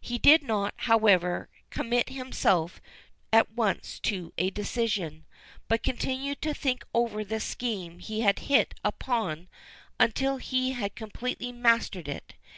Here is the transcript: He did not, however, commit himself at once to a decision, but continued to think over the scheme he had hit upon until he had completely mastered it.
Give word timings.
He 0.00 0.16
did 0.16 0.42
not, 0.42 0.72
however, 0.74 1.50
commit 1.68 2.08
himself 2.08 2.80
at 3.30 3.50
once 3.52 3.98
to 4.04 4.32
a 4.38 4.48
decision, 4.48 5.26
but 5.68 5.82
continued 5.82 6.40
to 6.40 6.54
think 6.54 6.82
over 6.94 7.22
the 7.22 7.40
scheme 7.40 7.98
he 7.98 8.22
had 8.22 8.38
hit 8.48 8.72
upon 8.82 9.48
until 10.00 10.38
he 10.38 10.72
had 10.72 10.94
completely 10.94 11.52
mastered 11.52 12.08
it. 12.08 12.32